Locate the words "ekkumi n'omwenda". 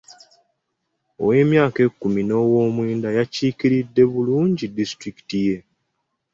1.87-3.09